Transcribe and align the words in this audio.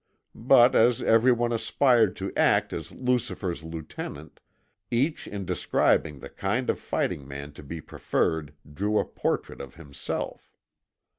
But 0.33 0.73
as 0.73 1.03
everyone 1.03 1.51
aspired 1.51 2.15
to 2.15 2.33
act 2.35 2.73
as 2.73 2.91
Lucifer's 2.91 3.63
Lieutenant, 3.63 4.39
each 4.89 5.27
in 5.27 5.45
describing 5.45 6.17
the 6.17 6.29
kind 6.29 6.71
of 6.71 6.79
fighting 6.79 7.27
man 7.27 7.51
to 7.53 7.61
be 7.61 7.81
preferred 7.81 8.55
drew 8.73 8.97
a 8.97 9.05
portrait 9.05 9.61
of 9.61 9.75
himself. 9.75 10.55